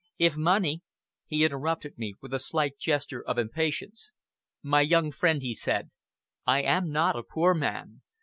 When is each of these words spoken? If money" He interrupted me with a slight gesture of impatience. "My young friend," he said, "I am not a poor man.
If 0.17 0.35
money" 0.35 0.81
He 1.27 1.45
interrupted 1.45 1.99
me 1.99 2.15
with 2.21 2.33
a 2.33 2.39
slight 2.39 2.79
gesture 2.79 3.21
of 3.23 3.37
impatience. 3.37 4.13
"My 4.63 4.81
young 4.81 5.11
friend," 5.11 5.43
he 5.43 5.53
said, 5.53 5.91
"I 6.43 6.63
am 6.63 6.89
not 6.89 7.15
a 7.15 7.21
poor 7.21 7.53
man. 7.53 8.01